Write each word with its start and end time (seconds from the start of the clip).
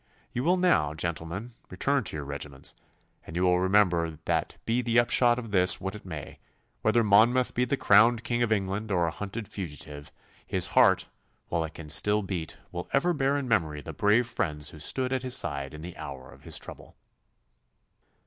You 0.33 0.43
will 0.43 0.57
now, 0.57 0.95
gentlemen, 0.95 1.51
return 1.69 2.03
to 2.05 2.15
your 2.15 2.25
regiments, 2.25 2.73
and 3.27 3.35
you 3.35 3.43
will 3.43 3.59
remember 3.59 4.17
that 4.25 4.55
be 4.65 4.81
the 4.81 4.97
upshot 4.97 5.37
of 5.37 5.51
this 5.51 5.79
what 5.79 5.93
it 5.93 6.07
may, 6.07 6.39
whether 6.81 7.03
Monmouth 7.03 7.53
be 7.53 7.65
the 7.65 7.77
crowned 7.77 8.23
King 8.23 8.41
of 8.41 8.51
England 8.51 8.89
or 8.89 9.05
a 9.05 9.11
hunted 9.11 9.47
fugitive, 9.47 10.11
his 10.47 10.65
heart, 10.65 11.05
while 11.49 11.63
it 11.63 11.75
can 11.75 11.87
still 11.89 12.23
beat, 12.23 12.57
will 12.71 12.89
ever 12.93 13.13
bear 13.13 13.37
in 13.37 13.47
memory 13.47 13.79
the 13.79 13.93
brave 13.93 14.25
friends 14.25 14.71
who 14.71 14.79
stood 14.79 15.13
at 15.13 15.21
his 15.21 15.37
side 15.37 15.71
in 15.71 15.81
the 15.81 15.95
hour 15.97 16.31
of 16.31 16.45
his 16.45 16.57
trouble. 16.57 16.97